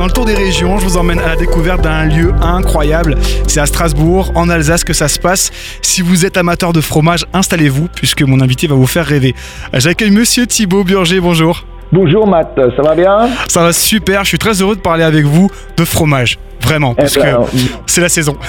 Dans 0.00 0.06
le 0.06 0.12
tour 0.12 0.24
des 0.24 0.34
régions, 0.34 0.78
je 0.78 0.86
vous 0.86 0.96
emmène 0.96 1.18
à 1.18 1.26
la 1.26 1.36
découverte 1.36 1.82
d'un 1.82 2.06
lieu 2.06 2.32
incroyable. 2.40 3.18
C'est 3.46 3.60
à 3.60 3.66
Strasbourg, 3.66 4.32
en 4.34 4.48
Alsace, 4.48 4.82
que 4.82 4.94
ça 4.94 5.08
se 5.08 5.18
passe. 5.18 5.50
Si 5.82 6.00
vous 6.00 6.24
êtes 6.24 6.38
amateur 6.38 6.72
de 6.72 6.80
fromage, 6.80 7.26
installez-vous, 7.34 7.88
puisque 7.94 8.22
mon 8.22 8.40
invité 8.40 8.66
va 8.66 8.76
vous 8.76 8.86
faire 8.86 9.04
rêver. 9.04 9.34
J'accueille 9.74 10.10
Monsieur 10.10 10.46
Thibaut 10.46 10.84
Burger, 10.84 11.20
bonjour. 11.20 11.66
Bonjour 11.92 12.26
Matt, 12.26 12.58
ça 12.76 12.82
va 12.82 12.94
bien? 12.94 13.28
Ça 13.48 13.62
va 13.62 13.72
super, 13.72 14.22
je 14.22 14.28
suis 14.28 14.38
très 14.38 14.60
heureux 14.62 14.76
de 14.76 14.80
parler 14.80 15.02
avec 15.02 15.24
vous 15.24 15.50
de 15.76 15.84
fromage. 15.84 16.38
Vraiment, 16.62 16.94
parce 16.94 17.16
Eh 17.16 17.20
ben, 17.22 17.38
que 17.50 17.56
c'est 17.86 18.00
la 18.02 18.08
saison. 18.08 18.36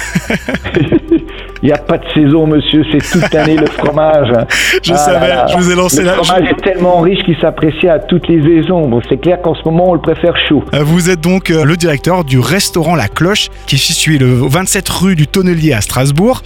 Il 1.63 1.67
n'y 1.67 1.71
a 1.73 1.77
pas 1.77 1.99
de 1.99 2.03
saison, 2.15 2.47
monsieur, 2.47 2.83
c'est 2.91 2.97
toute 3.19 3.31
l'année 3.33 3.55
le 3.55 3.67
fromage. 3.67 4.29
Je 4.83 4.93
Ah 4.93 4.97
savais, 4.97 5.27
là 5.27 5.35
là. 5.35 5.45
je 5.47 5.57
vous 5.57 5.69
ai 5.71 5.75
lancé 5.75 5.99
le 6.01 6.07
la- 6.07 6.13
fromage 6.15 6.49
est 6.49 6.61
tellement 6.63 7.01
riche 7.01 7.23
qu'il 7.23 7.37
s'apprécie 7.39 7.87
à 7.87 7.99
toutes 7.99 8.27
les 8.27 8.41
saisons. 8.41 8.87
Bon, 8.89 8.99
c'est 9.07 9.17
clair 9.17 9.39
qu'en 9.43 9.53
ce 9.53 9.61
moment, 9.65 9.89
on 9.91 9.93
le 9.93 10.01
préfère 10.01 10.33
chaud. 10.49 10.63
Euh, 10.73 10.83
Vous 10.83 11.11
êtes 11.11 11.21
donc 11.21 11.51
euh, 11.51 11.63
le 11.63 11.77
directeur 11.77 12.23
du 12.23 12.39
restaurant 12.39 12.95
La 12.95 13.07
Cloche, 13.07 13.49
qui 13.67 13.75
est 13.75 13.79
situé 13.79 14.17
le 14.17 14.33
27 14.33 14.89
rue 14.89 15.15
du 15.15 15.27
Tonnelier 15.27 15.73
à 15.73 15.81
Strasbourg. 15.81 16.41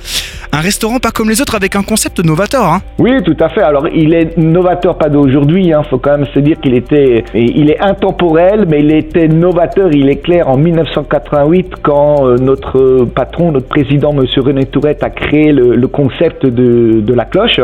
Un 0.55 0.61
restaurant 0.61 0.99
pas 0.99 1.11
comme 1.11 1.27
les 1.27 1.41
autres, 1.41 1.55
avec 1.55 1.75
un 1.75 1.83
concept 1.83 2.23
novateur. 2.23 2.63
Hein. 2.63 2.79
Oui, 2.97 3.11
tout 3.23 3.35
à 3.41 3.49
fait. 3.49 3.61
Alors, 3.61 3.89
il 3.89 4.13
est 4.13 4.37
novateur, 4.37 4.97
pas 4.97 5.09
d'aujourd'hui. 5.09 5.65
Il 5.65 5.77
faut 5.89 5.97
quand 5.97 6.17
même 6.17 6.27
se 6.33 6.39
dire 6.39 6.57
qu'il 6.61 6.75
était, 6.75 7.25
il 7.33 7.69
est 7.69 7.81
intemporel, 7.81 8.65
mais 8.65 8.79
il 8.79 8.93
était 8.93 9.27
novateur. 9.27 9.91
Il 9.91 10.07
est 10.07 10.21
clair 10.23 10.47
en 10.47 10.55
1988 10.55 11.73
quand 11.83 12.25
euh, 12.25 12.37
notre 12.37 13.03
patron, 13.03 13.51
notre 13.51 13.67
président, 13.67 14.13
Monsieur 14.13 14.43
René 14.43 14.65
Tourette, 14.65 15.03
a 15.03 15.09
créé 15.09 15.51
le, 15.51 15.75
le 15.75 15.87
concept 15.89 16.45
de, 16.45 17.01
de 17.01 17.13
la 17.13 17.25
cloche. 17.25 17.59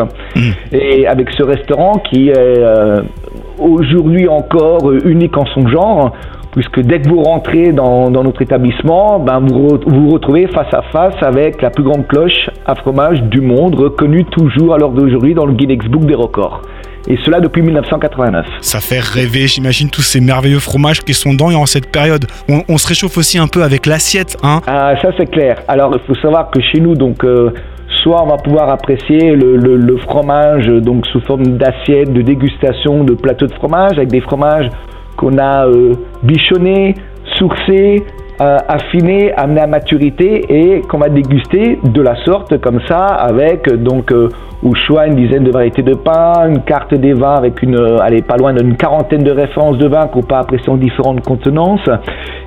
Et 0.73 1.07
avec 1.07 1.29
ce 1.37 1.43
restaurant 1.43 1.93
qui 2.09 2.27
est 2.27 2.37
euh, 2.37 3.03
aujourd'hui 3.57 4.27
encore 4.27 4.89
euh, 4.89 4.99
unique 5.05 5.37
en 5.37 5.45
son 5.45 5.65
genre. 5.69 6.11
Puisque 6.51 6.81
dès 6.81 6.99
que 7.01 7.07
vous 7.07 7.21
rentrez 7.23 7.71
dans, 7.71 8.12
dans 8.12 8.23
notre 8.23 8.41
établissement, 8.41 9.20
ben 9.20 9.39
vous 9.39 9.70
re- 9.70 9.84
vous 9.87 10.09
retrouvez 10.09 10.48
face 10.48 10.73
à 10.73 10.81
face 10.91 11.15
avec 11.21 11.62
la 11.62 11.70
plus 11.70 11.84
grande 11.84 12.05
cloche 12.07 12.49
à 12.65 12.76
fromage 12.76 13.21
du 13.23 13.39
monde, 13.39 13.76
reconnue 13.76 14.26
toujours 14.26 14.73
à 14.73 14.77
l'heure 14.77 14.91
d'aujourd'hui 14.91 15.34
dans 15.34 15.45
le 15.45 15.53
Guinness 15.53 15.85
Book 15.89 16.05
des 16.05 16.15
records. 16.15 16.61
Et 17.07 17.17
cela 17.26 17.39
depuis 17.39 17.61
1989. 17.63 18.45
Ça 18.61 18.79
fait 18.79 18.99
rêver, 18.99 19.48
j'imagine, 19.48 19.89
tous 19.89 20.01
ces 20.03 20.20
merveilleux 20.21 20.59
fromages 20.59 20.99
qui 20.99 21.13
sont 21.13 21.31
dedans 21.34 21.49
et 21.49 21.55
en 21.55 21.65
cette 21.65 21.89
période. 21.91 22.26
On, 22.49 22.61
on 22.70 22.77
se 22.77 22.87
réchauffe 22.87 23.17
aussi 23.17 23.39
un 23.39 23.48
peu 23.48 23.63
avec 23.63 23.85
l'assiette. 23.85 24.37
Hein. 24.43 24.59
Ah, 24.67 24.93
ça 25.01 25.09
c'est 25.17 25.26
clair. 25.31 25.63
Alors 25.70 25.91
il 25.95 26.01
faut 26.05 26.20
savoir 26.21 26.51
que 26.51 26.59
chez 26.61 26.79
nous, 26.79 26.93
donc, 26.95 27.23
euh, 27.23 27.51
soit 28.04 28.21
on 28.23 28.27
va 28.27 28.37
pouvoir 28.37 28.70
apprécier 28.70 29.35
le, 29.35 29.55
le- 29.55 29.77
le 29.77 29.98
fromage 29.98 30.67
donc 30.67 31.07
sous 31.07 31.21
forme 31.21 31.43
d'assiette, 31.57 32.11
de 32.13 32.21
dégustation, 32.21 33.04
de 33.04 33.13
plateau 33.13 33.48
de 33.48 33.54
fromage, 33.54 33.93
avec 33.93 34.09
des 34.09 34.21
fromages 34.21 34.70
qu'on 35.21 35.37
a 35.37 35.67
euh, 35.67 35.93
bichonnés, 36.23 36.95
sourcés, 37.37 38.03
euh, 38.41 38.57
affinés, 38.67 39.31
amenés 39.33 39.61
à 39.61 39.67
maturité 39.67 40.45
et 40.49 40.81
qu'on 40.81 40.97
va 40.97 41.09
déguster 41.09 41.77
de 41.83 42.01
la 42.01 42.15
sorte 42.25 42.59
comme 42.59 42.79
ça 42.87 43.05
avec 43.05 43.71
donc 43.71 44.11
euh, 44.11 44.29
au 44.63 44.73
choix 44.73 45.05
une 45.05 45.15
dizaine 45.15 45.43
de 45.43 45.51
variétés 45.51 45.83
de 45.83 45.93
pain, 45.93 46.47
une 46.49 46.63
carte 46.63 46.95
des 46.95 47.13
vins 47.13 47.35
avec 47.35 47.61
une, 47.61 47.79
allez, 48.01 48.23
pas 48.23 48.37
loin 48.37 48.53
d'une 48.53 48.75
quarantaine 48.75 49.23
de 49.23 49.31
références 49.31 49.77
de 49.77 49.87
vins 49.87 50.07
qu'on 50.07 50.23
peut 50.23 50.35
apprécier 50.35 50.69
en 50.69 50.77
différentes 50.77 51.21
contenances. 51.21 51.87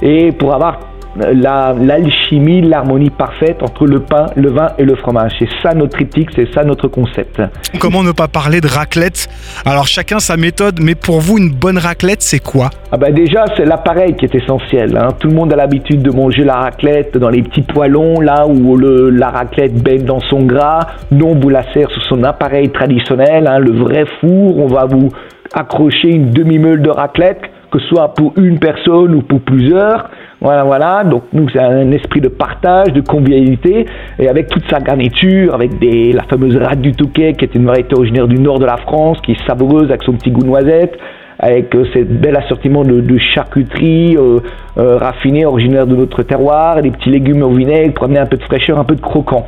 Et 0.03 0.33
pour 0.33 0.53
avoir 0.53 0.79
la- 1.17 1.75
l'alchimie, 1.79 2.61
l'harmonie 2.63 3.11
parfaite 3.11 3.63
entre 3.63 3.87
le 3.87 4.01
pain, 4.01 4.27
le 4.37 4.51
vin 4.51 4.69
et 4.79 4.85
le 4.85 4.97
fromage. 4.97 5.33
C'est 5.39 5.49
ça 5.63 5.75
notre 5.75 5.93
triptyque, 5.93 6.31
c'est 6.35 6.53
ça 6.53 6.65
notre 6.65 6.89
concept. 6.89 7.41
Comment 7.81 8.03
ne 8.03 8.13
pas 8.13 8.29
parler 8.29 8.61
de 8.61 8.69
raclette? 8.69 9.29
Alors 9.65 9.87
chacun 9.87 10.19
sa 10.19 10.37
méthode, 10.37 10.81
mais 10.81 10.95
pour 10.95 11.21
vous, 11.21 11.39
une 11.39 11.51
bonne 11.51 11.79
raclette, 11.79 12.23
c'est 12.23 12.41
quoi? 12.43 12.71
Ah 12.93 12.97
bah 12.97 13.11
déjà, 13.11 13.45
c'est 13.57 13.65
l'appareil 13.65 14.15
qui 14.17 14.25
est 14.25 14.35
essentiel. 14.35 14.97
hein. 14.97 15.09
Tout 15.19 15.29
le 15.29 15.35
monde 15.35 15.53
a 15.53 15.57
l'habitude 15.57 16.03
de 16.03 16.11
manger 16.11 16.45
la 16.45 16.55
raclette 16.57 17.17
dans 17.19 17.31
les 17.31 17.43
petits 17.43 17.63
poêlons, 17.63 18.21
là 18.21 18.47
où 18.47 18.77
le, 18.77 19.11
la 19.11 19.31
raclette 19.31 19.75
baigne 19.83 20.05
dans 20.05 20.21
son 20.21 20.43
gras. 20.43 20.81
Nous, 21.11 21.27
on 21.27 21.35
vous 21.39 21.49
la 21.49 21.63
sert 21.73 21.91
sur 21.91 22.03
son 22.05 22.23
appareil 22.25 22.71
traditionnel, 22.71 23.47
hein, 23.49 23.59
le 23.59 23.73
vrai 23.73 24.05
four. 24.21 24.59
On 24.59 24.67
va 24.69 24.85
vous 24.87 25.11
accrocher 25.53 26.09
une 26.09 26.31
demi-meule 26.31 26.83
de 26.83 26.91
raclette, 26.91 27.41
que 27.75 27.81
ce 27.81 27.89
soit 27.89 28.15
pour 28.15 28.33
une 28.37 28.61
personne 28.61 29.15
ou 29.17 29.23
pour 29.23 29.41
plusieurs. 29.41 30.09
Voilà, 30.41 30.63
voilà. 30.63 31.03
Donc 31.03 31.25
nous, 31.33 31.49
c'est 31.49 31.61
un 31.61 31.91
esprit 31.91 32.21
de 32.21 32.29
partage, 32.29 32.93
de 32.93 33.01
convivialité, 33.01 33.87
et 34.19 34.29
avec 34.29 34.47
toute 34.49 34.63
sa 34.71 34.79
garniture, 34.79 35.55
avec 35.55 35.79
des, 35.81 36.13
la 36.13 36.23
fameuse 36.23 36.57
rate 36.57 36.81
du 36.81 36.93
Touquet, 36.93 37.33
qui 37.33 37.45
est 37.45 37.55
une 37.57 37.67
variété 37.67 37.97
originaire 37.97 38.29
du 38.29 38.37
nord 38.37 38.61
de 38.61 38.67
la 38.67 38.77
France, 38.77 39.19
qui 39.23 39.33
est 39.33 39.47
savoureuse 39.49 39.91
avec 39.91 40.05
son 40.05 40.13
petit 40.13 40.31
goût 40.31 40.47
noisette 40.47 40.97
avec 41.45 41.75
euh, 41.75 41.85
ce 41.93 41.99
bel 41.99 42.37
assortiment 42.37 42.85
de, 42.85 43.03
de 43.03 43.19
charcuterie 43.19 44.17
euh, 44.17 44.41
euh, 44.79 44.97
raffinée 44.97 45.45
originaire 45.45 45.87
de 45.87 45.95
notre 45.95 46.23
terroir, 46.23 46.81
des 46.81 46.91
petits 46.91 47.11
légumes 47.11 47.43
au 47.43 47.53
vinaigre 47.53 47.93
pour 47.93 48.05
amener 48.05 48.21
un 48.21 48.27
peu 48.27 48.39
de 48.39 48.45
fraîcheur, 48.45 48.79
un 48.79 48.85
peu 48.85 48.95
de 48.95 49.03
croquant. 49.03 49.47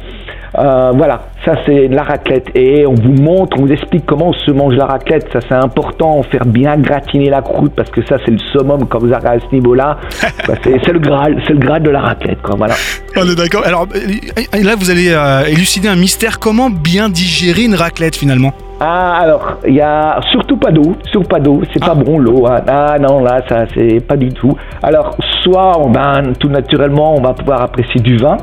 Voilà, 0.55 1.25
ça 1.45 1.57
c'est 1.67 1.87
la 1.89 2.03
raclette 2.03 2.49
et 2.55 2.87
on 2.87 2.95
vous 2.95 3.13
montre, 3.13 3.59
on 3.59 3.67
vous 3.67 3.73
explique 3.73 4.07
comment 4.07 4.33
se 4.33 4.51
mange 4.51 4.75
la 4.75 4.87
raclette. 4.87 5.29
Ça 5.31 5.41
c'est 5.47 5.55
important, 5.55 6.23
faire 6.23 6.47
bien 6.47 6.79
gratiner 6.79 7.29
la 7.29 7.43
croûte 7.43 7.73
parce 7.77 7.91
que 7.91 8.03
ça 8.07 8.17
c'est 8.25 8.31
le 8.31 8.39
summum 8.39 8.87
quand 8.89 8.99
vous 8.99 9.13
arrivez 9.13 9.29
à 9.29 9.39
ce 9.41 9.55
niveau-là. 9.55 9.99
Bah, 10.49 10.55
c'est 10.63 10.93
le 10.93 10.99
graal, 10.99 11.43
c'est 11.47 11.53
le 11.53 11.59
graal 11.59 11.83
de 11.83 11.91
la 11.91 12.01
raclette. 12.01 12.41
Quoi, 12.41 12.55
voilà. 12.57 12.75
On 13.17 13.29
est 13.29 13.35
d'accord. 13.35 13.67
Alors 13.67 13.87
là, 13.87 14.77
vous 14.79 14.91
allez 14.91 15.15
élucider 15.49 15.89
un 15.89 15.97
mystère. 15.97 16.39
Comment 16.39 16.71
bien 16.71 17.09
digérer 17.11 17.65
une 17.65 17.75
raclette 17.75 18.17
finalement? 18.17 18.55
Ah, 18.79 19.21
alors, 19.23 19.57
il 19.67 19.75
y 19.75 19.81
a 19.81 20.21
surtout 20.31 20.59
pas 20.59 20.71
d'eau, 20.71 20.95
surtout 21.11 21.27
pas 21.29 21.41
d'eau, 21.41 21.63
c'est 21.73 21.83
pas 21.83 21.95
bon 21.95 22.19
l'eau. 22.19 22.47
hein. 22.47 22.61
Ah 22.69 22.99
non, 22.99 23.21
là, 23.21 23.41
ça, 23.49 23.65
c'est 23.75 24.01
pas 24.07 24.17
du 24.19 24.29
tout. 24.29 24.55
Alors, 24.83 25.17
soit, 25.43 25.79
on 25.81 25.91
tout 26.39 26.49
naturellement, 26.51 27.15
on 27.17 27.23
va 27.23 27.33
pouvoir 27.33 27.63
apprécier 27.63 28.03
du 28.03 28.19
vin, 28.19 28.37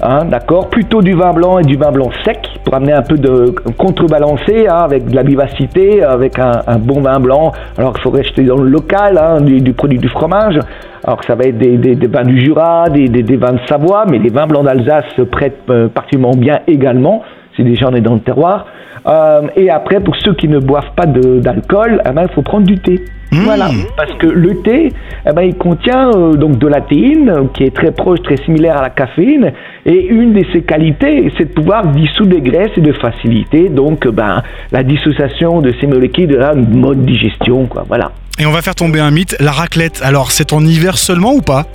hein, 0.00 0.24
d'accord 0.24 0.70
Plutôt 0.70 1.02
du 1.02 1.12
vin 1.12 1.34
blanc 1.34 1.58
et 1.58 1.62
du 1.62 1.76
vin 1.76 1.90
blanc 1.90 2.08
sec, 2.24 2.38
pour 2.64 2.74
amener 2.74 2.94
un 2.94 3.02
peu 3.02 3.16
de 3.18 3.54
contrebalancer, 3.76 4.66
hein, 4.66 4.78
avec 4.78 5.10
de 5.10 5.14
la 5.14 5.22
vivacité, 5.22 6.02
avec 6.02 6.38
un, 6.38 6.52
un 6.66 6.78
bon 6.78 7.02
vin 7.02 7.20
blanc. 7.20 7.52
Alors, 7.76 7.92
il 7.98 8.00
faudrait 8.00 8.24
jeter 8.24 8.44
dans 8.44 8.56
le 8.56 8.70
local, 8.70 9.18
hein, 9.18 9.42
du, 9.42 9.60
du 9.60 9.74
produit 9.74 9.98
du 9.98 10.08
fromage. 10.08 10.58
Alors, 11.04 11.20
ça 11.24 11.34
va 11.34 11.44
être 11.44 11.58
des, 11.58 11.76
des- 11.76 11.96
des 11.96 12.06
vins 12.06 12.24
du 12.24 12.40
Jura, 12.40 12.84
des, 12.88 13.08
des- 13.08 13.22
des 13.22 13.36
vins 13.36 13.52
de 13.52 13.60
Savoie, 13.68 14.04
mais 14.10 14.18
les 14.18 14.30
vins 14.30 14.46
blancs 14.46 14.64
d'Alsace 14.64 15.04
se 15.16 15.22
prêtent 15.22 15.60
euh, 15.68 15.88
particulièrement 15.88 16.34
bien 16.36 16.60
également, 16.66 17.22
si 17.56 17.64
déjà 17.64 17.88
on 17.88 17.94
est 17.94 18.00
dans 18.00 18.14
le 18.14 18.20
terroir. 18.20 18.66
Euh, 19.06 19.42
et 19.56 19.70
après, 19.70 20.00
pour 20.00 20.16
ceux 20.16 20.34
qui 20.34 20.48
ne 20.48 20.58
boivent 20.58 20.92
pas 20.96 21.06
d'alcool, 21.06 22.02
eh 22.04 22.12
ben, 22.12 22.26
il 22.28 22.34
faut 22.34 22.42
prendre 22.42 22.66
du 22.66 22.78
thé. 22.78 23.00
Mmh. 23.32 23.38
Voilà, 23.38 23.70
parce 23.96 24.12
que 24.14 24.26
le 24.26 24.62
thé, 24.62 24.92
eh 25.28 25.32
ben, 25.32 25.42
il 25.42 25.56
contient 25.56 26.10
euh, 26.10 26.34
donc 26.34 26.58
de 26.58 26.66
la 26.68 26.80
théine, 26.80 27.28
euh, 27.28 27.44
qui 27.52 27.64
est 27.64 27.74
très 27.74 27.90
proche, 27.90 28.22
très 28.22 28.36
similaire 28.36 28.76
à 28.76 28.82
la 28.82 28.90
caféine, 28.90 29.52
et 29.84 30.06
une 30.06 30.32
de 30.32 30.44
ses 30.52 30.62
qualités, 30.62 31.32
c'est 31.36 31.48
de 31.48 31.52
pouvoir 31.52 31.88
dissoudre 31.88 32.34
les 32.34 32.40
graisses 32.40 32.70
et 32.76 32.80
de 32.80 32.92
faciliter 32.92 33.68
donc 33.68 34.06
ben, 34.08 34.42
la 34.70 34.82
dissociation 34.82 35.60
de 35.60 35.72
ces 35.80 35.86
molécules 35.88 36.28
de 36.28 36.36
la 36.36 36.54
mode 36.54 37.04
digestion, 37.04 37.66
quoi. 37.66 37.84
Voilà. 37.86 38.12
Et 38.38 38.46
on 38.46 38.52
va 38.52 38.62
faire 38.62 38.74
tomber 38.74 39.00
un 39.00 39.10
mythe. 39.10 39.36
La 39.40 39.50
raclette, 39.50 40.02
alors 40.04 40.30
c'est 40.30 40.52
en 40.52 40.64
hiver 40.64 40.96
seulement 40.96 41.32
ou 41.32 41.40
pas? 41.40 41.66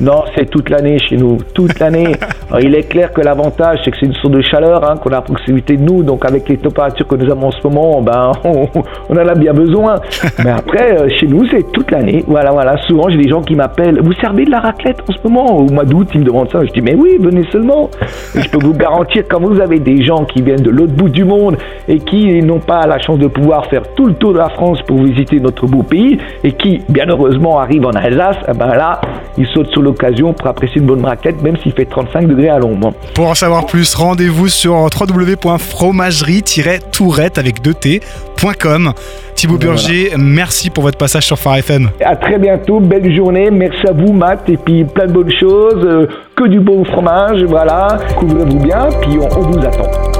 Non, 0.00 0.24
c'est 0.36 0.48
toute 0.50 0.70
l'année 0.70 0.98
chez 0.98 1.16
nous, 1.16 1.38
toute 1.54 1.78
l'année. 1.78 2.14
Il 2.60 2.74
est 2.74 2.88
clair 2.88 3.12
que 3.12 3.20
l'avantage, 3.20 3.80
c'est 3.84 3.90
que 3.90 3.96
c'est 3.98 4.06
une 4.06 4.14
source 4.14 4.32
de 4.32 4.40
chaleur 4.40 4.88
hein, 4.88 4.96
qu'on 4.96 5.10
a 5.10 5.18
à 5.18 5.22
proximité 5.22 5.76
de 5.76 5.82
nous, 5.82 6.02
donc 6.02 6.24
avec 6.24 6.48
les 6.48 6.56
températures 6.56 7.06
que 7.06 7.16
nous 7.16 7.30
avons 7.30 7.48
en 7.48 7.50
ce 7.50 7.66
moment, 7.66 8.00
ben, 8.00 8.32
on, 8.44 8.68
on 9.08 9.14
en 9.14 9.28
a 9.28 9.34
bien 9.34 9.52
besoin. 9.52 9.96
Mais 10.44 10.50
après, 10.50 10.98
euh, 10.98 11.08
chez 11.08 11.26
nous, 11.26 11.46
c'est 11.50 11.70
toute 11.72 11.90
l'année. 11.90 12.24
Voilà, 12.26 12.50
voilà. 12.52 12.76
Souvent, 12.86 13.08
j'ai 13.08 13.18
des 13.18 13.28
gens 13.28 13.42
qui 13.42 13.54
m'appellent, 13.54 14.00
vous 14.02 14.12
servez 14.14 14.44
de 14.44 14.50
la 14.50 14.60
raclette 14.60 15.00
en 15.08 15.12
ce 15.12 15.18
moment? 15.28 15.58
Au 15.58 15.66
mois 15.72 15.84
d'août, 15.84 16.08
ils 16.14 16.20
me 16.20 16.24
demandent 16.24 16.50
ça. 16.50 16.64
Je 16.64 16.72
dis, 16.72 16.80
mais 16.80 16.94
oui, 16.94 17.16
venez 17.20 17.44
seulement. 17.50 17.90
Et 18.34 18.42
je 18.42 18.48
peux 18.50 18.64
vous 18.64 18.74
garantir, 18.74 19.24
quand 19.28 19.40
vous 19.40 19.60
avez 19.60 19.78
des 19.78 20.02
gens 20.02 20.24
qui 20.24 20.42
viennent 20.42 20.62
de 20.62 20.70
l'autre 20.70 20.92
bout 20.92 21.08
du 21.08 21.24
monde 21.24 21.56
et 21.88 21.98
qui 21.98 22.42
n'ont 22.42 22.60
pas 22.60 22.86
la 22.86 22.98
chance 22.98 23.18
de 23.18 23.26
pouvoir 23.26 23.66
faire 23.66 23.82
tout 23.94 24.06
le 24.06 24.14
tour 24.14 24.32
de 24.32 24.38
la 24.38 24.48
France 24.50 24.80
pour 24.82 25.02
visiter 25.02 25.40
notre 25.40 25.66
beau 25.66 25.82
pays 25.82 26.18
et 26.44 26.52
qui, 26.52 26.80
bien 26.88 27.06
heureusement, 27.08 27.58
arrivent 27.58 27.86
en 27.86 27.90
Alsace, 27.90 28.36
eh 28.48 28.56
ben 28.56 28.74
là, 28.74 29.00
ils 29.36 29.46
sautent 29.48 29.67
sur 29.72 29.82
l'occasion 29.82 30.32
pour 30.32 30.46
apprécier 30.46 30.80
une 30.80 30.86
bonne 30.86 31.04
raclette, 31.04 31.42
même 31.42 31.56
s'il 31.62 31.72
fait 31.72 31.84
35 31.84 32.26
degrés 32.28 32.48
à 32.48 32.58
l'ombre. 32.58 32.94
Pour 33.14 33.28
en 33.28 33.34
savoir 33.34 33.66
plus, 33.66 33.94
rendez-vous 33.94 34.48
sur 34.48 34.72
www.fromagerie-tourette 34.74 37.36
avec 37.38 37.62
2t.com. 37.62 38.92
Thibaut 39.34 39.56
Voilà. 39.60 39.74
Burger, 39.76 40.10
merci 40.18 40.70
pour 40.70 40.82
votre 40.84 40.96
passage 40.98 41.26
sur 41.26 41.38
Phare 41.38 41.56
FM. 41.58 41.90
À 42.04 42.16
très 42.16 42.38
bientôt, 42.38 42.80
belle 42.80 43.14
journée, 43.14 43.50
merci 43.50 43.86
à 43.86 43.92
vous 43.92 44.12
Matt, 44.12 44.48
et 44.48 44.56
puis 44.56 44.84
plein 44.84 45.06
de 45.06 45.12
bonnes 45.12 45.30
choses, 45.32 45.84
euh, 45.84 46.06
que 46.36 46.48
du 46.48 46.58
bon 46.60 46.84
fromage, 46.84 47.42
voilà, 47.44 47.98
couvrez-vous 48.16 48.58
bien, 48.58 48.88
puis 49.00 49.18
on- 49.20 49.28
on 49.38 49.42
vous 49.42 49.58
attend. 49.60 50.17